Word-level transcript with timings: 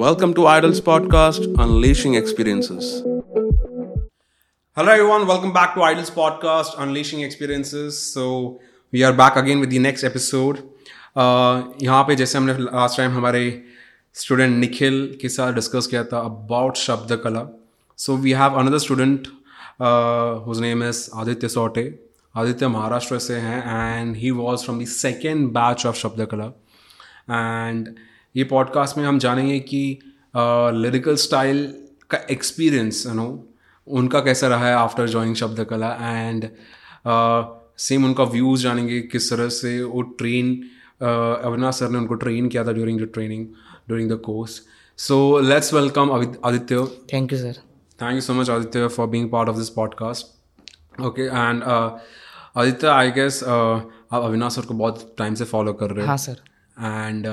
Welcome 0.00 0.32
to 0.34 0.46
Idols 0.46 0.80
Podcast, 0.80 1.54
Unleashing 1.58 2.14
Experiences. 2.14 3.02
Hello, 4.76 4.90
everyone. 4.90 5.26
Welcome 5.26 5.52
back 5.52 5.74
to 5.74 5.82
Idols 5.82 6.10
Podcast, 6.10 6.78
Unleashing 6.78 7.20
Experiences. 7.20 7.98
So, 7.98 8.58
we 8.92 9.02
are 9.04 9.12
back 9.12 9.36
again 9.36 9.60
with 9.60 9.68
the 9.68 9.78
next 9.78 10.02
episode. 10.02 10.62
Uh, 11.14 11.62
यहाँ 11.82 12.02
पे 12.04 12.16
जैसे 12.16 12.38
हमने 12.38 12.52
last 12.58 12.96
time 12.96 13.12
हमारे 13.16 13.44
student 14.14 14.56
Nikhil 14.60 14.96
के 15.20 15.28
साथ 15.28 15.52
discuss 15.52 15.86
किया 15.86 16.04
था 16.12 16.20
about 16.30 16.76
Shabd 16.76 17.16
Kala 17.24 17.46
so 17.98 18.16
we 18.24 18.32
have 18.40 18.58
another 18.60 18.78
student 18.88 19.28
whose 20.48 20.60
name 20.60 20.88
is 20.88 21.08
Aditya 21.20 21.48
Sote 21.58 21.88
Aditya 22.34 22.68
Maharashtra 22.78 23.18
से 23.28 23.36
हैं 23.46 23.62
and 23.98 24.16
he 24.16 24.30
was 24.42 24.64
from 24.64 24.82
the 24.82 24.86
second 24.96 25.48
batch 25.52 25.86
of 25.86 25.94
Shabd 26.04 26.26
Kala 26.34 26.52
and 27.30 27.94
ये 28.35 28.43
पॉडकास्ट 28.43 28.97
में 28.97 29.05
हम 29.05 29.19
जानेंगे 29.19 29.59
कि 29.59 29.99
लिरिकल 30.35 31.11
uh, 31.11 31.19
स्टाइल 31.19 31.73
का 32.09 32.17
एक्सपीरियंस 32.31 33.05
यू 33.07 33.13
नो 33.13 33.47
उनका 33.87 34.19
कैसा 34.19 34.47
रहा 34.47 34.67
है 34.67 34.73
आफ्टर 34.73 35.07
ज्वाइनिंग 35.07 35.35
शब्द 35.35 35.63
कला 35.63 35.89
एंड 36.01 36.49
सेम 37.77 38.05
उनका 38.05 38.23
व्यूज़ 38.23 38.63
जानेंगे 38.63 38.99
किस 39.01 39.29
तरह 39.29 39.49
से 39.49 39.83
वो 39.83 40.01
ट्रेन 40.01 40.55
uh, 40.55 41.45
अविनाश 41.45 41.75
सर 41.75 41.89
ने 41.89 41.97
उनको 41.97 42.13
ट्रेन 42.13 42.49
किया 42.49 42.63
था 42.63 42.71
during 42.71 43.01
the 43.01 43.09
training 43.13 43.45
during 43.87 44.11
the 44.11 44.19
course 44.25 44.61
so 44.97 45.39
let's 45.39 45.73
welcome 45.73 46.11
Aditya 46.45 46.85
thank 47.13 47.33
you 47.33 47.39
sir 47.39 47.53
thank 48.01 48.13
you 48.13 48.21
so 48.21 48.33
much 48.33 48.49
Aditya 48.49 48.87
for 48.87 49.07
being 49.07 49.29
part 49.31 49.49
of 49.49 49.57
this 49.57 49.69
podcast 49.69 51.01
okay 51.01 51.21
and 51.21 51.63
Aditya 51.63 52.87
I 52.87 53.11
guess 53.11 53.43
आप 53.43 54.21
Avinash 54.23 54.53
sir 54.53 54.61
को 54.61 54.73
बहुत 54.73 55.15
time 55.17 55.35
से 55.35 55.45
follow 55.45 55.73
कर 55.73 55.89
रहे 55.89 55.99
हैं. 55.99 56.07
हाँ 56.07 56.17
sir 56.17 56.41
and 56.79 57.27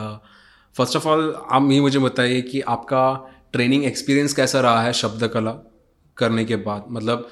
first 0.79 0.97
of 0.97 1.07
all 1.09 1.23
आप 1.51 1.71
ये 1.71 1.81
मुझे 1.81 1.99
बताइए 1.99 2.41
कि 2.43 2.61
आपका 2.69 3.05
ट्रेनिंग 3.53 3.85
एक्सपीरियंस 3.85 4.35
कैसा 4.35 4.61
रहा 4.61 4.83
है 4.83 4.93
शब्द 4.93 5.27
कला 5.29 5.53
करने 6.17 6.45
के 6.45 6.57
बाद? 6.57 6.85
मतलब 6.91 7.29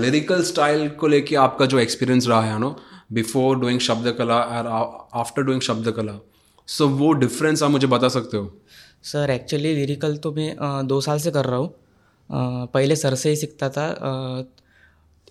लिरिकल 0.00 0.40
uh, 0.40 0.46
स्टाइल 0.46 0.88
को 0.90 1.06
लेके 1.06 1.36
आपका 1.36 1.66
जो 1.66 1.78
एक्सपीरियंस 1.78 2.28
रहा 2.28 2.42
है 2.42 2.58
नो 2.58 2.76
बिफोर 3.12 3.58
डूइंग 3.58 3.80
शब्द 3.80 4.10
कला 4.18 4.36
और 4.36 4.66
आफ्टर 5.20 5.42
डूइंग 5.42 5.60
शब्द 5.60 5.90
कला 5.90 6.14
सो 6.68 6.88
वो 6.88 7.12
डिफरेंस 7.12 7.62
आप 7.62 7.70
मुझे 7.70 7.86
बता 7.86 8.08
सकते 8.08 8.36
हो? 8.36 8.52
सर 9.02 9.30
एक्चुअली 9.30 9.74
लिरिकल 9.74 10.16
तो 10.16 10.32
मैं 10.32 10.54
uh, 10.54 10.88
दो 10.88 11.00
साल 11.00 11.18
से 11.18 11.30
कर 11.30 11.44
रहा 11.44 11.58
हूँ। 11.58 11.70
uh, 11.70 12.72
पहले 12.74 12.96
सर 12.96 13.14
से 13.14 13.30
ही 13.30 13.36
सीखता 13.36 13.68
था। 13.68 13.86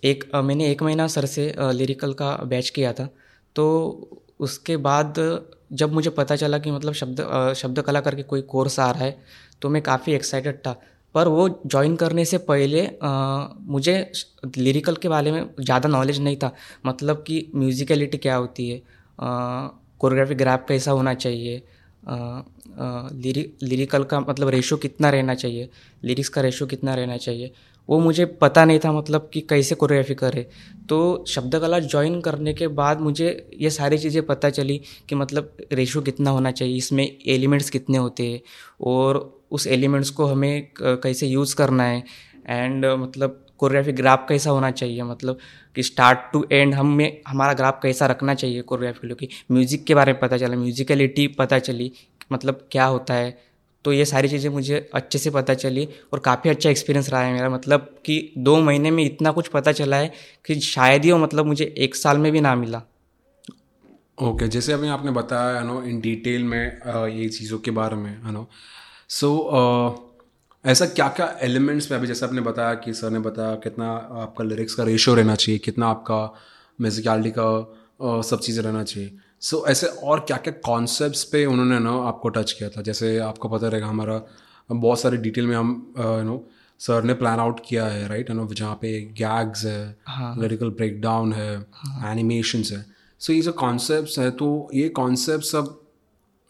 एक 0.04 0.30
मैंने 0.34 0.70
एक 0.70 0.82
महीना 0.82 1.06
सर 1.06 1.26
से 1.26 1.54
लिरिकल 1.58 2.12
का 2.12 2.30
बैच 2.44 2.70
किया 2.70 2.92
था। 2.92 3.08
तो 3.56 3.64
उसके 4.40 4.76
बाद 4.78 5.14
जब 5.72 5.92
मुझे 5.92 6.10
पता 6.12 6.36
चला 6.36 6.58
कि 6.58 6.70
मतलब 6.70 6.92
शब्द 6.94 7.20
शब्द 7.56 7.80
कला 7.82 8.00
करके 8.00 8.22
कोई 8.24 8.42
कोर्स 8.44 8.78
आ 8.80 8.90
रहा 8.90 9.04
है 9.04 9.18
तो 9.62 9.68
मैं 9.68 9.82
काफ़ी 9.82 10.12
एक्साइटेड 10.14 10.58
था। 10.66 10.72
पर 11.14 11.28
वो 11.28 11.48
ज्वाइन 11.66 11.96
करने 11.96 12.24
से 12.24 12.38
पहले 12.40 12.86
आ, 13.02 13.46
मुझे 13.58 13.94
लिरिकल 14.58 14.96
के 14.96 15.08
बारे 15.08 15.32
में 15.32 15.44
ज़्यादा 15.60 15.88
नॉलेज 15.88 16.20
नहीं 16.20 16.36
था। 16.36 16.52
मतलब 16.86 17.24
कि 17.26 17.46
म्यूज़िकलिटी 17.54 18.18
क्या 18.18 18.36
होती 18.36 18.68
है 18.70 18.80
कोरियोग्राफी 19.18 20.34
ग्राफ 20.34 20.64
कैसा 20.68 20.90
होना 20.90 21.14
चाहिए 21.16 21.62
लिरि 22.04 23.44
लिरिकल 23.62 24.04
का 24.04 24.20
मतलब 24.20 24.48
रेशो 24.48 24.76
कितना 24.78 25.10
रहना 25.10 25.34
चाहिए 25.34 25.68
लिरिक्स 26.02 26.28
का 26.28 26.40
रेशो 26.40 26.66
कितना 26.66 26.94
रहना 26.94 27.16
चाहिए। 27.18 27.52
वो 27.90 27.98
मुझे 28.00 28.24
पता 28.40 28.64
नहीं 28.64 28.78
था 28.78 28.92
मतलब 28.92 29.28
कि 29.32 29.40
कैसे 29.42 29.74
कोरियोग्राफी 29.74 30.14
करे। 30.16 30.46
तो 30.88 31.24
शब्द 31.28 31.56
कला 31.60 31.78
ज्वाइन 31.80 32.20
करने 32.20 32.54
के 32.54 32.68
बाद 32.70 33.00
मुझे 33.00 33.28
ये 33.60 33.70
सारी 33.70 33.98
चीज़ें 33.98 34.22
पता 34.26 34.50
चली 34.50 34.80
कि 35.08 35.14
मतलब 35.16 35.56
रेशो 35.72 36.00
कितना 36.02 36.30
होना 36.30 36.50
चाहिए, 36.52 36.76
इसमें 36.76 37.04
एलिमेंट्स 37.04 37.70
कितने 37.70 37.98
होते 37.98 38.26
हैं 38.26 38.40
और 38.82 39.46
उस 39.50 39.66
एलिमेंट्स 39.68 40.10
को 40.10 40.26
हमें 40.26 40.72
कैसे 40.82 41.26
यूज़ 41.26 41.54
करना 41.56 41.84
है। 41.84 42.02
एंड 42.48 42.84
मतलब 42.86 43.44
कोरियोग्राफी 43.58 43.92
ग्राफ 43.92 44.24
कैसा 44.28 44.50
होना 44.50 44.70
चाहिए 44.72 45.02
मतलब 45.02 45.38
कि 45.76 45.82
स्टार्ट 45.82 46.18
टू 46.32 46.44
एंड 46.52 46.74
हमें, 46.74 47.20
हमारा 47.28 47.52
ग्राफ 47.54 47.80
कैसा 47.82 48.06
रखना 48.06 48.34
चाहिए 48.34 48.62
कोरियोग्राफी 48.62 49.14
के 49.16 49.28
म्यूज़िक 49.50 49.84
के 49.84 49.94
बारे 49.94 50.12
में 50.12 50.20
पता 50.20 50.36
चला 50.38 50.56
म्यूज़िकलिटी 50.56 51.26
पता 51.38 51.58
चली 51.60 51.90
मतलब 52.32 52.66
क्या 52.72 52.84
होता 52.86 53.14
है? 53.14 53.36
तो 53.84 53.92
ये 53.92 54.04
सारी 54.04 54.28
चीज़ें 54.28 54.48
मुझे 54.50 54.88
अच्छे 54.94 55.18
से 55.18 55.30
पता 55.30 55.54
चली 55.56 55.88
और 56.12 56.18
काफ़ी 56.20 56.50
अच्छा 56.50 56.70
एक्सपीरियंस 56.70 57.08
रहा 57.10 57.22
है 57.22 57.32
मेरा। 57.32 57.48
मतलब 57.50 57.88
कि 58.04 58.32
दो 58.38 58.56
महीने 58.60 58.90
में 58.90 59.04
इतना 59.04 59.30
कुछ 59.32 59.48
पता 59.48 59.72
चला 59.72 59.96
है 59.96 60.12
कि 60.46 60.60
शायद 60.62 61.04
ही 61.04 61.12
वो 61.12 61.18
मतलब 61.18 61.46
मुझे 61.46 61.74
एक 61.78 61.94
साल 61.96 62.18
में 62.18 62.30
भी 62.32 62.40
ना 62.40 62.54
मिला। 62.56 62.82
ओके 64.18 64.28
okay, 64.28 64.48
जैसे 64.48 64.72
अभी 64.72 64.88
आपने 64.88 65.10
बताया 65.12 65.58
है 65.58 65.66
नो 65.66 65.82
इन 65.82 66.00
डिटेल 66.00 66.42
में 66.44 66.62
ये 67.08 67.28
चीज़ों 67.28 67.58
के 67.58 67.70
बारे 67.70 67.96
में 67.96 68.10
है 68.10 68.32
नो 68.32 68.46
सो 69.08 69.28
ऐसा 70.64 70.86
क्या 70.86 71.06
क्या 71.08 71.26
एलिमेंट्स 71.42 71.90
में 71.90 71.96
अभी 71.98 72.06
जैसे 72.06 72.26
आपने 72.26 72.40
बताया 72.40 72.74
कि 72.84 72.92
सर 72.94 73.10
ने 73.10 73.18
बताया 73.18 73.54
कितना 73.64 73.86
आपका 74.22 74.44
लिरिक्स 74.44 74.74
का 74.74 74.84
रेशियो 74.84 75.14
रहना 75.14 75.34
चाहिए 75.34 75.58
कितना 75.58 75.86
आपका 75.88 76.18
म्यूजिकलिटी 76.78 77.30
का 77.38 78.22
सब 78.22 78.40
चीज़ें 78.40 78.62
रहना 78.62 78.82
चाहिए। 78.84 79.16
सो 79.40 79.56
so, 79.56 79.66
ऐसे 79.68 79.86
और 79.86 80.20
क्या 80.20 80.36
क्या 80.36 80.52
कॉन्सेप्ट 80.64 81.16
पे 81.32 81.44
उन्होंने 81.46 81.78
ना 81.78 81.90
आपको 81.90 82.28
टच 82.28 82.52
किया 82.52 82.68
था? 82.68 82.82
जैसे 82.82 83.18
आपको 83.18 83.48
पता 83.48 83.68
रहेगा 83.68 83.86
हमारा 83.86 84.22
बहुत 84.72 85.00
सारे 85.00 85.16
डिटेल 85.16 85.46
में 85.46 85.56
हम 85.56 85.94
यू 85.98 86.22
नो 86.22 86.48
सर 86.78 87.04
ने 87.04 87.14
प्लान 87.14 87.38
आउट 87.38 87.60
किया 87.68 87.86
है 87.86 88.08
राइट 88.08 88.30
यू 88.30 88.36
नो 88.36 88.46
जहाँ 88.54 88.74
पे 88.74 89.00
गैग्स 89.00 89.64
है 89.64 89.96
लिरिकल 90.10 90.70
ब्रेक 90.70 91.00
डाउन 91.00 91.32
है 91.32 91.66
एनिमेशंस 92.04 92.72
हाँ. 92.72 92.78
है। 92.78 92.86
सो 93.18 93.32
ये 93.32 93.42
सब 93.42 93.54
कॉन्सेप्ट 93.54 94.18
है 94.18 94.30
तो 94.30 94.70
ये 94.74 94.88
कॉन्सेप्ट 94.88 95.44
सब 95.44 95.80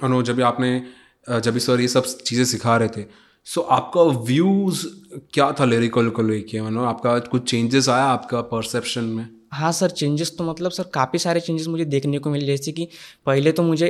यू 0.05 0.09
नो 0.09 0.23
जब 0.23 0.41
आपने 0.41 0.87
जब 1.31 1.55
भी 1.55 1.61
सर 1.61 1.81
ये 1.81 1.89
सब 1.89 2.05
चीज़ें 2.05 2.45
सिखा 2.45 2.77
रहे 2.77 2.89
थे 2.89 3.07
सो 3.45 3.61
so, 3.61 3.67
आपका 3.71 4.03
व्यूज़ 4.03 4.87
क्या 5.35 5.53
था 5.53 5.65
लिरिकल 5.65 6.11
को 6.11 6.23
लेके? 6.23 6.71
नो 6.71 6.85
आपका 6.85 7.19
कुछ 7.19 7.51
चेंजेस 7.51 7.89
आया 7.89 8.05
आपका 8.05 8.41
परसेप्शन 8.41 9.05
में? 9.05 9.40
हाँ 9.53 9.71
सर 9.73 9.91
चेंजेस 9.91 10.37
तो 10.39 10.45
मतलब 10.45 10.71
सर, 10.71 10.83
काफ़ी 10.95 11.19
सारे 11.19 11.41
चेंजेस 11.41 11.67
मुझे 11.67 11.85
देखने 11.85 12.19
को 12.19 12.31
मिले, 12.31 12.47
जैसे 12.47 12.73
कि 12.73 12.89
पहले 13.27 13.53
तो 13.53 13.63
मुझे 13.63 13.87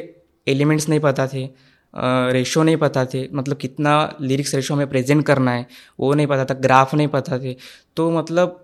एलिमेंट्स 0.46 0.88
नहीं 0.88 1.00
पता 1.00 1.26
थे। 1.26 1.46
रेशो 1.94 2.62
नहीं 2.62 2.76
पता 2.76 3.04
थे 3.04 3.28
मतलब 3.32 3.56
कितना 3.56 3.92
लिरिक्स 4.20 4.54
रेशो 4.54 4.74
हमें 4.74 4.88
प्रेजेंट 4.88 5.24
करना 5.26 5.52
है, 5.52 5.66
वो 6.00 6.14
नहीं 6.14 6.26
पता 6.26 6.44
था 6.44 6.54
ग्राफ 6.60 6.94
नहीं 6.94 7.08
पता 7.08 7.38
थे। 7.38 7.56
तो 7.96 8.10
मतलब 8.10 8.56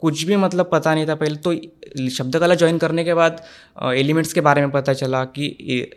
कुछ 0.00 0.22
भी 0.24 0.36
मतलब 0.36 0.68
पता 0.72 0.94
नहीं 0.94 1.06
था 1.08 1.14
पहले 1.14 1.36
तो 1.36 2.08
शब्द 2.10 2.36
कला 2.38 2.54
ज्वाइन 2.54 2.78
करने 2.78 3.04
के 3.04 3.14
बाद 3.14 3.42
एलिमेंट्स 3.94 4.32
के 4.32 4.40
बारे 4.40 4.60
में 4.60 4.70
पता 4.70 4.92
चला 4.92 5.24
कि 5.26 5.46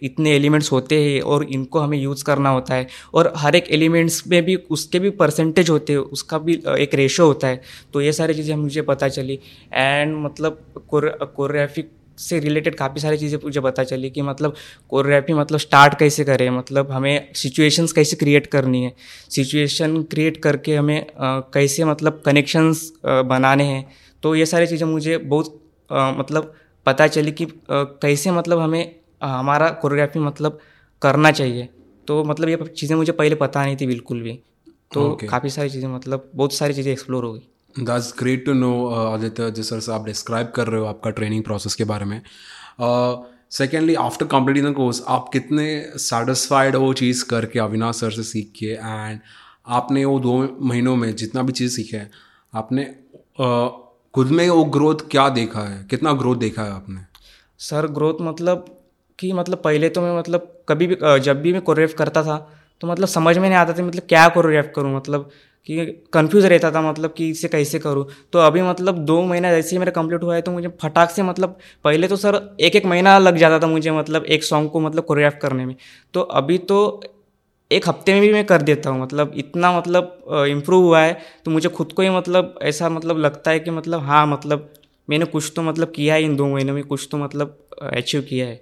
इतने 0.04 0.36
एलिमेंट्स 0.36 0.72
होते 0.72 1.02
हैं 1.02 1.22
और 1.22 1.44
इनको 1.46 1.80
हमें 1.80 1.98
यूज़ 1.98 2.24
करना 2.26 2.50
होता 2.50 2.76
है। 2.76 2.88
और 3.14 3.32
हर 3.38 3.56
एक 3.56 3.72
एलिमेंट्स 3.72 4.24
में 4.28 4.44
भी, 4.46 4.56
उसके 4.56 5.00
भी 5.00 5.10
परसेंटेज 5.12 5.70
होते 5.70 5.94
हैं, 5.94 6.00
उसका 6.00 6.38
भी 6.38 6.62
एक 6.80 6.96
रेशो 6.96 7.26
होता 7.28 7.48
है। 7.48 7.62
तो 7.94 8.02
ये 8.02 8.14
सारी 8.14 8.34
चीज़ें 8.34 8.56
मुझे 8.56 8.82
पता 8.84 9.10
चली। 9.10 9.40
एंड 9.74 10.16
मतलब 10.18 10.64
कोरियोग्राफी 10.90 11.82
से 12.18 12.40
रिलेटेड 12.40 12.76
काफ़ी 12.76 13.02
सारी 13.02 13.18
चीज़ें 13.18 13.38
मुझे 13.44 13.62
पता 13.62 13.84
चली 13.84 14.10
कि 14.10 14.22
मतलब 14.22 14.56
कोरियोग्राफी 14.90 15.34
मतलब 15.34 15.60
स्टार्ट 15.60 15.98
कैसे 16.00 16.24
करें 16.24 16.50
मतलब 16.50 16.92
हमें 16.92 17.34
सिचुएशंस 17.36 17.92
कैसे 17.92 18.16
क्रिएट 18.16 18.48
करनी 18.48 18.84
है। 18.84 18.94
सिचुएशन 19.30 20.02
क्रिएट 20.04 20.38
करके 20.44 20.76
हमें 20.76 21.00
आ, 21.00 21.40
कैसे 21.54 21.86
मतलब 21.86 22.22
कनेक्शंस 22.26 22.92
बनाने 23.06 23.64
हैं। 23.64 23.86
तो 24.24 24.36
ये 24.36 24.46
सारी 24.46 24.68
चीज़ें 24.68 24.88
मुझे 24.88 25.18
बहुत 25.18 25.62
आ, 25.90 26.12
मतलब 26.12 26.54
पता 26.86 27.08
चली 27.08 27.32
कि 27.32 27.46
आ, 27.46 27.50
कैसे 27.70 28.32
मतलब 28.32 28.60
हमें 28.60 28.96
हमारा 29.24 29.70
कोरियोग्राफी 29.70 30.20
मतलब 30.20 30.60
करना 31.02 31.32
चाहिए। 31.32 31.70
तो 32.08 32.24
मतलब 32.24 32.50
ये 32.50 32.58
चीज़ें 32.68 32.96
मुझे 32.96 33.12
पहले 33.12 33.36
पता 33.36 33.66
नहीं 33.66 33.78
थी 33.82 33.88
बिल्कुल 33.88 34.22
भी। 34.22 34.40
तो 34.94 35.10
okay. 35.12 35.30
काफ़ी 35.30 35.50
सारी 35.50 35.70
चीज़ें 35.70 35.88
मतलब 35.88 36.30
बहुत 36.36 36.54
सारी 36.54 36.74
चीज़ें 36.74 36.92
एक्सप्लोर 36.92 37.26
हो 37.26 37.34
गई। 37.34 37.48
That's 37.80 38.14
great 38.20 38.46
to 38.46 38.54
know 38.54 38.74
Aditya 38.88 39.50
जिस 39.52 39.70
तरह 39.70 39.80
से 39.80 39.92
आप 39.92 40.06
डिस्क्राइब 40.06 40.52
कर 40.56 40.68
रहे 40.68 40.82
हो 40.82 40.88
आपका 40.88 41.10
ट्रेनिंग 41.12 41.44
प्रोसेस 41.44 41.76
के 41.76 41.84
बारे 41.84 42.06
में। 42.06 42.22
Secondly 43.52 43.96
after 43.96 44.26
completing 44.26 44.68
the 44.68 44.74
course 44.76 45.04
आप 45.08 45.30
कितने 45.34 45.66
सेटिस्फाइड 46.00 46.76
हो 46.76 46.82
वो 46.82 46.94
चीज़ 46.94 47.24
करके 47.26 47.60
अविनाश 47.60 47.96
सर 47.96 48.12
से 48.12 48.24
सीख 48.24 48.52
के? 48.58 48.66
एंड 48.66 49.20
आपने 49.68 50.06
वो 50.06 50.20
दो 50.20 50.38
महीनों 50.62 50.96
में 50.96 51.16
जितना 51.16 51.42
भी 51.42 51.52
चीज़ 51.52 51.76
सीखा 51.76 51.98
है 51.98 52.10
आपने 52.54 52.84
uh, 53.42 53.70
खुद 54.14 54.28
में 54.30 54.50
वो 54.50 54.64
ग्रोथ 54.66 55.10
क्या 55.12 55.28
देखा 55.32 55.60
है? 55.60 55.84
कितना 55.90 56.14
ग्रोथ 56.14 56.38
देखा 56.38 56.64
है 56.64 56.72
आपने? 56.72 57.02
सर 57.60 57.88
ग्रोथ 57.88 58.22
मतलब 58.22 58.66
कि 59.20 59.32
मतलब 59.34 59.62
पहले 59.64 59.90
तो 59.90 60.02
मैं 60.02 60.18
मतलब 60.18 60.48
कभी 60.70 60.88
भी 60.88 60.98
जब 61.20 61.42
भी 61.42 61.54
मैं 61.54 61.62
कोरियोग्राफ 61.62 61.98
करता 61.98 62.24
था 62.24 62.38
तो 62.82 62.88
मतलब 62.88 63.08
समझ 63.08 63.38
में 63.38 63.48
नहीं 63.50 63.58
आता 63.60 63.74
था 63.74 63.84
मतलब 63.84 64.04
क्या 64.10 64.28
कोरियोग्राफ 64.30 64.74
करूँ। 64.76 64.96
मतलब 64.96 65.30
कि 65.70 65.86
कंफ्यूज 66.14 66.46
रहता 66.46 66.72
था 66.72 66.82
मतलब 66.82 67.14
कि 67.14 67.30
इसे 67.30 67.48
कैसे 67.48 67.80
करूँ? 67.80 68.06
तो 68.34 68.40
अभी 68.40 68.62
मतलब 68.62 68.98
दो 69.06 69.22
महीना 69.24 69.52
जैसे 69.52 69.76
ही 69.76 69.80
मेरा 69.80 69.92
कंप्लीट 69.92 70.24
हुआ 70.24 70.36
है 70.36 70.42
तो 70.42 70.52
मुझे 70.52 70.68
फटाक 70.82 71.10
से 71.10 71.24
मतलब 71.24 71.58
पहले 71.86 72.08
तो 72.08 72.16
सर 72.18 72.40
एक 72.60 72.76
एक 72.76 72.86
महीना 72.86 73.18
लग 73.20 73.38
जाता 73.38 73.60
था 73.60 73.68
मुझे 73.68 73.92
मतलब 73.92 74.26
एक 74.28 74.44
सॉन्ग 74.44 74.70
को 74.70 74.80
मतलब 74.80 75.06
कोरियोग्राफ 75.06 75.42
करने 75.42 75.66
में। 75.66 75.76
तो 76.14 76.22
अभी 76.22 76.58
तो 76.58 76.80
एक 77.72 77.88
हफ़्ते 77.90 78.14
में 78.14 78.22
भी 78.22 78.32
मैं 78.34 78.46
कर 78.46 78.62
देता 78.62 78.90
हूँ 78.90 79.02
मतलब 79.02 79.32
इतना 79.36 79.72
मतलब 79.78 80.46
इम्प्रूव 80.50 80.84
हुआ 80.84 81.00
है 81.00 81.18
तो 81.46 81.52
मुझे 81.52 81.70
खुद 81.70 81.94
को 81.94 82.02
ही 82.02 82.10
मतलब 82.10 82.56
ऐसा 82.62 82.90
मतलब 82.90 83.18
लगता 83.18 83.52
है 83.52 83.60
कि 83.60 83.72
मतलब 83.72 84.02
हाँ 84.02 84.26
मतलब 84.28 84.70
मैंने 85.08 85.26
कुछ 85.26 85.52
तो 85.56 85.62
मतलब 85.62 85.92
किया 85.92 86.14
है 86.14 86.24
इन 86.24 86.36
दो 86.36 86.48
महीनों 86.48 86.74
में, 86.74 86.84
कुछ 86.84 87.08
तो 87.12 87.18
मतलब 87.18 87.58
अचीव 87.82 88.22
किया 88.22 88.48
है। 88.48 88.62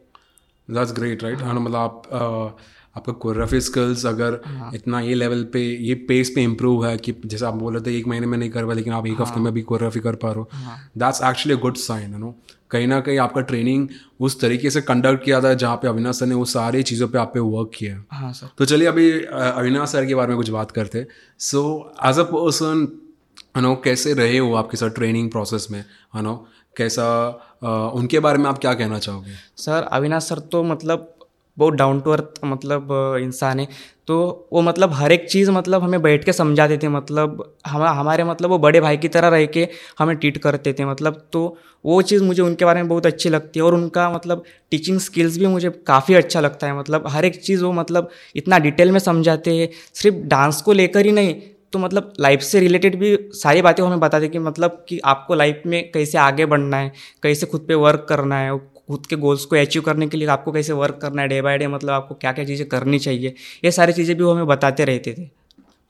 दैट्स 0.68 0.94
ग्रेट 0.94 1.24
राइट 1.24 1.42
मतलब 1.42 1.76
आप 1.76 2.58
आपका 2.96 3.14
कोरियोग्राफी 3.14 3.60
स्किल्स 3.62 4.06
अगर 4.06 4.40
हाँ। 4.46 4.72
इतना 4.76 5.00
ये 5.00 5.14
लेवल 5.16 5.44
पे 5.54 5.60
ये 5.90 5.94
पेस 6.08 6.30
पे 6.36 6.44
इम्प्रूव 6.44 6.86
है 6.86 6.98
कि 6.98 7.14
जैसे 7.26 7.46
आप 7.46 7.54
बोल 7.54 7.74
रहे 7.78 7.84
थे 7.86 7.98
एक 7.98 8.08
महीने 8.08 8.28
में 8.28 8.38
नहीं 8.38 8.50
कर 8.50 8.66
पाए 8.66 8.76
लेकिन 8.76 8.94
आप 8.94 9.08
एक 9.08 9.22
हफ़्ते 9.22 9.36
हाँ। 9.36 9.44
में 9.44 9.54
भी 9.54 9.62
कोरियोग्राफी 9.62 10.00
कर 10.00 10.16
पा 10.24 10.32
रहे 10.32 10.40
हो। 10.40 10.50
That's 10.98 11.22
actually 11.24 11.58
good 11.62 11.76
sign 11.78 12.12
you 12.14 12.18
know 12.20 12.34
कहीं 12.72 12.88
ना 12.88 13.00
कहीं 13.02 13.18
आपका 13.20 13.42
ट्रेनिंग 13.42 13.88
उस 14.28 14.40
तरीके 14.42 14.70
से 14.70 14.82
कंडक्ट 14.82 15.24
किया 15.24 15.42
था 15.44 15.54
जहाँ 15.54 15.76
पे 15.78 15.88
अविनाश 15.88 16.20
सर 16.20 16.26
ने 16.26 16.36
वो 16.36 16.46
सारी 16.46 16.84
चीज़ों 16.84 17.08
पे 17.08 17.18
आप 17.18 17.32
पे 17.34 17.40
वर्क 17.40 17.72
किया 17.76 17.96
है। 17.96 18.06
हाँ 18.12 18.32
सर। 18.34 18.50
तो 18.58 18.66
चलिए 18.66 18.88
अभी 18.88 19.10
अविनाश 19.24 19.90
सर 19.90 20.06
के 20.06 20.16
बारे 20.16 20.28
में 20.28 20.38
कुछ 20.38 20.50
बात 20.50 20.72
करते 20.72 21.06
so 21.40 21.64
as 22.08 22.20
a 22.20 22.24
person 22.34 22.88
you 23.58 23.62
know 23.62 23.74
कैसे 23.84 24.14
रहे 24.14 24.38
हो 24.38 24.54
आपके 24.56 24.78
साथ 24.78 24.90
ट्रेनिंग 24.96 25.30
प्रोसेस 25.32 25.68
में 25.72 25.80
यू 25.80 26.22
नो 26.22 26.36
कैसा 26.78 27.06
अ, 27.64 27.68
उनके 27.96 28.20
बारे 28.20 28.38
में 28.38 28.50
आप 28.50 28.58
क्या 28.58 28.74
कहना 28.74 29.00
चाहोगे? 29.00 29.32
सर 29.58 29.84
अविनाश 29.92 30.24
सर 30.24 30.40
तो 30.52 30.64
मतलब 30.64 31.14
बहुत 31.58 31.74
डाउन 31.74 32.00
टू 32.02 32.12
अर्थ 32.12 32.40
मतलब 32.46 32.88
इंसान 33.22 33.60
है। 33.60 33.68
तो 34.08 34.48
वो 34.54 34.62
मतलब 34.62 34.94
हर 34.94 35.12
एक 35.12 35.30
चीज़ 35.30 35.52
मतलब 35.52 35.84
हमें 35.84 36.02
बैठ 36.02 36.24
के 36.26 36.34
समझाते 36.34 36.78
थे 36.78 36.88
मतलब 36.90 37.44
हम, 37.68 37.84
हमारे 37.84 38.24
मतलब 38.24 38.50
वो 38.50 38.58
बड़े 38.60 38.80
भाई 38.82 38.98
की 38.98 39.08
तरह 39.08 39.28
रह 39.30 39.46
के 39.48 39.68
हमें 40.00 40.16
ट्रीट 40.16 40.38
करते 40.38 40.74
थे 40.74 40.86
मतलब 40.86 41.28
तो 41.34 41.46
वो 41.86 42.02
चीज़ 42.04 42.24
मुझे 42.24 42.42
उनके 42.42 42.66
बारे 42.66 42.82
में 42.82 42.90
बहुत 42.90 43.06
अच्छी 43.06 43.30
लगती 43.30 43.60
है 43.60 43.66
और 43.66 43.74
उनका 43.76 44.10
मतलब 44.12 44.44
टीचिंग 44.72 45.00
स्किल्स 45.00 45.38
भी 45.38 45.48
मुझे 45.48 45.70
काफ़ी 45.88 46.16
अच्छा 46.16 46.40
लगता 46.40 46.68
है। 46.68 46.78
मतलब 46.80 47.08
हर 47.08 47.26
एक 47.26 47.42
चीज़ 47.44 47.64
वो 47.64 47.72
मतलब 47.74 48.10
इतना 48.36 48.58
डिटेल 48.60 48.92
में 48.92 49.00
समझाते 49.02 49.56
हैं, 49.56 49.70
सिर्फ़ 49.94 50.18
डांस 50.28 50.62
को 50.62 50.74
लेकर 50.74 51.06
ही 51.06 51.12
नहीं 51.12 51.36
तो 51.74 51.80
मतलब 51.80 52.14
लाइफ 52.20 52.42
से 52.42 52.60
रिलेटेड 52.60 52.96
भी 53.00 53.18
सारी 53.34 53.62
बातें 53.62 53.84
हमें 53.84 54.00
बताते 54.00 54.28
कि 54.28 54.40
मतलब 54.40 54.84
कि 54.90 55.00
आपको 55.06 55.36
लाइफ 55.36 55.62
में 55.66 55.92
कैसे 55.92 56.18
आगे 56.18 56.46
बढ़ना 56.46 56.78
है, 56.78 56.92
कैसे 57.24 57.46
खुद 57.46 57.66
पे 57.68 57.76
वर्क 57.76 58.06
करना 58.10 58.38
है 58.38 58.52
खुद 58.92 59.06
के 59.06 59.16
गोल्स 59.18 59.46
को 59.46 59.56
अचीव 59.56 59.82
करने 59.82 60.08
के 60.08 60.18
लिए 60.18 60.28
आपको 60.30 60.52
कैसे 60.52 60.74
वर्क 60.74 61.00
करना 61.02 61.22
है 61.22 61.28
डे 61.28 61.42
बाय 61.42 61.58
डे 61.58 61.68
मतलब 61.70 61.90
आपको 61.92 62.16
क्या 62.16 62.32
क्या 62.32 62.46
चीज़ें 62.46 62.68
करनी 62.70 63.00
चाहिए 63.00 63.34
ये 63.66 63.72
सारी 63.72 63.94
चीज़ें 63.94 64.16
भी 64.18 64.24
वो 64.24 64.32
हमें 64.32 64.48
बताते 64.48 64.86
रहते 64.86 65.14
थे। 65.14 65.30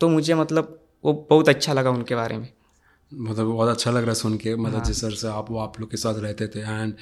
तो 0.01 0.09
मुझे 0.09 0.35
मतलब 0.35 0.77
वो 1.03 1.13
बहुत 1.29 1.49
अच्छा 1.49 1.73
लगा 1.73 1.89
उनके 1.89 2.15
बारे 2.15 2.37
में। 2.37 2.47
मतलब 3.11 3.45
बहुत 3.45 3.69
अच्छा 3.69 3.91
लग 3.91 3.97
रहा 3.97 4.09
है 4.09 4.15
सुन 4.15 4.37
के 4.37 4.55
मतलब 4.55 4.75
हाँ। 4.75 4.83
जिस 4.85 5.01
सर 5.01 5.11
से 5.13 5.27
आप 5.27 5.51
वो 5.51 5.59
आप 5.59 5.79
लोग 5.79 5.91
के 5.91 5.97
साथ 5.97 6.19
रहते 6.19 6.47
थे। 6.47 6.59
एंड 6.59 6.93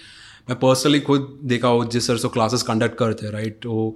मैं 0.50 0.58
पर्सनली 0.60 1.00
खुद 1.00 1.40
देखा 1.44 1.68
हो 1.68 1.84
जिस 1.86 2.08
सर 2.08 2.18
से 2.18 2.28
क्लासेस 2.30 2.64
कंडक्ट 2.64 2.98
करते 2.98 3.32
राइट 3.32 3.66
वो 3.66 3.96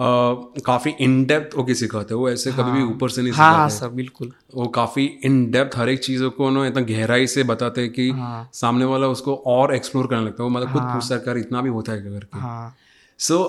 काफ़ी 0.00 0.90
इन 1.00 1.24
डेप्थ 1.26 1.56
होके 1.56 1.74
सिखाते 1.74 2.14
वो 2.14 2.28
ऐसे 2.30 2.50
हाँ, 2.50 2.58
कभी 2.58 2.72
भी 2.72 2.84
ऊपर 2.84 3.10
से 3.10 3.22
नहीं 3.22 3.32
हाँ 3.32 3.52
हाँ 3.54 3.68
सिखाते 3.68 3.88
सर 3.88 3.94
बिल्कुल। 3.96 4.32
वो 4.54 4.66
काफ़ी 4.76 5.04
इन 5.24 5.50
डेप्थ 5.50 5.76
हर 5.78 5.88
एक 5.88 6.02
चीज़ों 6.04 6.30
को 6.30 6.50
ना 6.50 6.66
इतना 6.66 6.82
गहराई 6.86 7.26
से 7.26 7.42
बताते 7.44 7.80
हैं 7.80 7.90
कि 7.92 8.08
हाँ। 8.10 8.48
सामने 8.54 8.84
वाला 8.84 9.06
उसको 9.08 9.34
और 9.46 9.74
एक्सप्लोर 9.74 10.06
करने 10.06 10.26
लगता 10.26 10.42
है। 10.42 10.48
वो 10.48 10.54
मतलब 10.56 10.72
खुद 10.72 10.82
पूछता 10.82 11.14
है 11.14 11.20
कर 11.20 11.38
इतना 11.38 11.60
भी 11.62 11.68
होता 11.68 11.92
है 11.92 12.02
करके? 12.02 12.38
हाँ। 12.38 12.74
So 13.20 13.44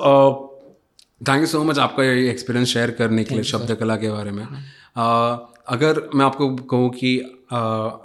thank 1.21 1.39
you 1.41 1.47
so 1.47 1.63
much 1.63 1.79
आपका 1.79 2.03
ये 2.03 2.29
एक्सपीरियंस 2.31 2.67
शेयर 2.67 2.91
करने 2.91 3.23
के 3.23 3.35
लिए 3.35 3.43
शब्द 3.43 3.75
कला 3.75 3.95
के 3.97 4.09
बारे 4.11 4.31
में। 4.31 4.45
Uh, 4.45 5.37
अगर 5.67 6.01
मैं 6.15 6.25
आपको 6.25 6.47
कहूँ 6.55 6.89
कि 6.89 7.17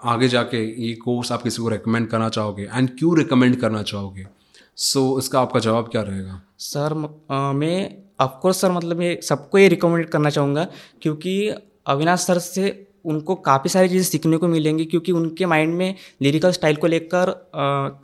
आगे 0.04 0.28
जाके 0.28 0.58
ये 0.82 0.94
कोर्स 0.94 1.30
आप 1.32 1.42
किसी 1.42 1.62
को 1.62 1.68
रिकमेंड 1.68 2.08
करना 2.08 2.28
चाहोगे 2.28 2.68
एंड 2.74 2.90
क्यों 2.98 3.16
रिकमेंड 3.18 3.56
करना 3.60 3.82
चाहोगे? 3.82 4.26
सो 4.78 5.00
so, 5.00 5.18
इसका 5.18 5.40
आपका 5.40 5.60
जवाब 5.60 5.88
क्या 5.88 6.02
रहेगा? 6.02 6.40
सर 6.58 6.94
म- 6.94 7.56
मैं 7.56 8.04
ऑफकोर्स 8.20 8.60
सर 8.60 8.72
मतलब 8.72 9.00
ये 9.00 9.20
सबको 9.22 9.58
ये 9.58 9.68
रिकमेंड 9.68 10.08
करना 10.08 10.30
चाहूँगा 10.30 10.66
क्योंकि 11.02 11.48
अविनाश 11.86 12.20
सर 12.20 12.38
से 12.38 12.86
उनको 13.04 13.34
काफ़ी 13.34 13.70
सारी 13.70 13.88
चीज़ें 13.88 14.04
सीखने 14.04 14.36
को 14.36 14.48
मिलेंगी 14.48 14.84
क्योंकि 14.84 15.12
उनके 15.12 15.46
माइंड 15.46 15.74
में 15.74 15.94
लिरिकल 16.22 16.50
स्टाइल 16.52 16.76
को 16.76 16.86
लेकर 16.86 17.32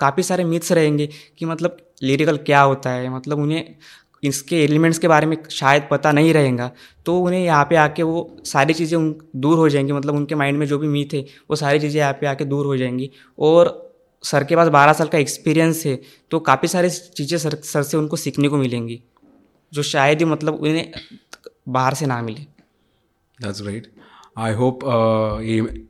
काफ़ी 0.00 0.22
सारे 0.22 0.44
मिथ्स 0.44 0.72
रहेंगे 0.72 1.08
कि 1.38 1.44
मतलब 1.46 1.76
लिरिकल 2.02 2.36
क्या 2.36 2.60
होता 2.60 2.90
है 2.90 3.08
मतलब 3.14 3.38
उन्हें 3.38 3.74
इसके 4.22 4.62
एलिमेंट्स 4.64 4.98
के 4.98 5.08
बारे 5.08 5.26
में 5.26 5.36
शायद 5.50 5.86
पता 5.90 6.12
नहीं 6.12 6.32
रहेगा। 6.34 6.70
तो 7.06 7.18
उन्हें 7.20 7.44
यहाँ 7.44 7.64
पे 7.64 7.76
आके 7.76 8.02
वो 8.02 8.36
सारी 8.44 8.74
चीज़ें 8.74 8.98
उन 8.98 9.14
दूर 9.36 9.58
हो 9.58 9.68
जाएँगी 9.68 9.92
मतलब 9.92 10.14
उनके 10.14 10.34
माइंड 10.34 10.58
में 10.58 10.66
जो 10.66 10.78
भी 10.78 10.88
मीथ 10.88 11.14
है 11.14 11.20
वो 11.50 11.56
सारी 11.56 11.78
चीज़ें 11.80 12.00
यहाँ 12.00 12.12
पे 12.12 12.26
आके 12.26 12.44
दूर 12.44 12.66
हो 12.66 12.76
जाएँगी। 12.76 13.10
और 13.38 13.89
सर 14.24 14.44
के 14.44 14.56
पास 14.56 14.68
बारह 14.68 14.92
साल 14.92 15.08
का 15.08 15.18
एक्सपीरियंस 15.18 15.84
है 15.86 15.98
तो 16.30 16.38
काफ़ी 16.40 16.68
सारी 16.68 16.90
चीज़ें 16.90 17.38
सर 17.38 17.54
सर 17.64 17.82
से 17.82 17.96
उनको 17.96 18.16
सीखने 18.16 18.48
को 18.48 18.56
मिलेंगी 18.56 19.02
जो 19.72 19.82
शायद 19.82 20.18
ही 20.18 20.24
मतलब 20.24 20.54
उन्हें 20.54 20.90
बाहर 21.68 21.94
से 21.94 22.06
ना 22.06 22.20
मिले। 22.22 22.40
दैट्स 23.38 23.62
राइट 23.62 23.92
आई 24.38 24.52
होप 24.54 24.84
ये 25.44 25.86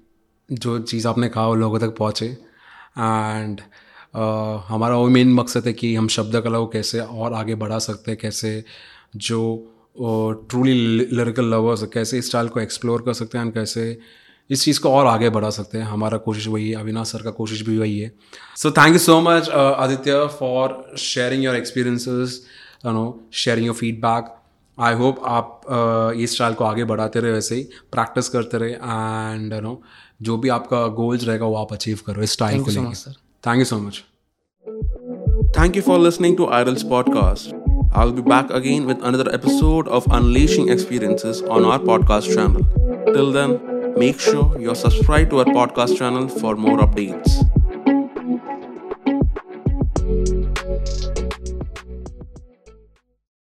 जो 0.48 0.78
चीज़ 0.80 1.08
आपने 1.08 1.28
कहा 1.28 1.46
वो 1.46 1.54
लोगों 1.54 1.78
तक 1.78 1.96
पहुँचे। 1.96 2.26
एंड 2.26 3.60
uh, 3.60 4.62
हमारा 4.68 4.96
वो 4.96 5.08
मेन 5.08 5.32
मकसद 5.34 5.66
है 5.66 5.72
कि 5.72 5.94
हम 5.94 6.08
शब्द 6.08 6.40
कला 6.40 6.58
को 6.58 6.66
कैसे 6.66 7.00
और 7.00 7.32
आगे 7.32 7.54
बढ़ा 7.54 7.78
सकते 7.78 8.10
हैं 8.10 8.20
कैसे 8.20 8.64
जो 9.16 9.40
ट्रूली 10.50 10.74
लिरिकल 11.12 11.44
लवर्स 11.44 11.82
कैसे 11.92 12.18
इस 12.18 12.28
स्टाइल 12.28 12.48
को 12.48 12.60
एक्सप्लोर 12.60 13.02
कर 13.02 13.12
सकते 13.12 13.38
हैं 13.38 13.44
एंड 13.44 13.54
कैसे 13.54 13.98
इस 14.50 14.64
चीज़ 14.64 14.80
को 14.80 14.90
और 14.90 15.06
आगे 15.06 15.30
बढ़ा 15.30 15.50
सकते 15.50 15.78
हैं 15.78 15.84
हमारा 15.84 16.18
कोशिश 16.18 16.46
वही 16.48 16.70
है 16.70 16.80
अविनाश 16.80 17.12
सर 17.12 17.22
का 17.22 17.30
कोशिश 17.30 17.62
भी 17.68 17.78
वही 17.78 17.98
है 17.98 18.12
so 18.56 18.70
thank 18.70 18.92
you 18.92 18.98
so 18.98 19.20
much 19.20 19.48
Aditya 19.50 20.26
for 20.38 20.82
sharing 20.98 21.44
your 21.44 21.56
experiences 21.56 22.42
you 22.86 22.92
know 22.92 23.06
sharing 23.44 23.66
your 23.66 23.76
feedback 23.76 24.34
I 24.78 24.94
hope 24.94 25.22
आप 25.26 25.60
uh, 25.62 26.20
इस 26.20 26.34
स्टाइल 26.34 26.54
को 26.54 26.64
आगे 26.64 26.84
बढ़ाते 26.92 27.20
रहे 27.20 27.32
वैसे 27.32 27.54
ही 27.54 27.62
प्रैक्टिस 27.92 28.28
करते 28.28 28.58
रहे 28.58 28.72
एंड 28.72 29.52
यू 29.52 29.60
नो 29.60 29.80
जो 30.22 30.36
भी 30.36 30.48
आपका 30.58 30.86
गोल्स 31.00 31.24
रहेगा 31.24 31.46
वो 31.46 31.56
आप 31.56 31.72
अचीव 31.72 31.98
करो 32.06 32.22
इस 32.22 32.32
स्टाइल 32.32 32.62
को 32.62 32.70
you 32.70 32.76
so 32.76 32.80
लेके 32.80 32.94
much, 32.94 33.02
sir. 33.04 33.16
Thank 33.46 33.58
you 33.58 33.64
so 33.64 33.78
much 33.78 34.04
Thank 35.54 35.76
you 35.76 35.82
for 35.82 35.94
listening 35.98 36.34
to 36.36 36.46
Idol's 36.56 36.82
podcast. 36.84 37.54
I'll 37.92 38.12
be 38.12 38.22
back 38.22 38.52
again 38.58 38.86
with 38.86 39.02
another 39.02 39.26
episode 39.34 39.88
of 39.88 40.06
Unleashing 40.18 40.68
Experiences 40.68 41.42
on 41.56 41.64
our 41.64 41.80
podcast 41.80 42.32
channel. 42.32 42.62
Till 43.08 43.32
then, 43.32 43.56
make 43.96 44.20
sure 44.20 44.58
you're 44.60 44.74
subscribed 44.74 45.30
to 45.30 45.38
our 45.40 45.44
podcast 45.46 45.96
channel 45.96 46.28
for 46.28 46.56
more 46.56 46.78
updates. 46.78 47.59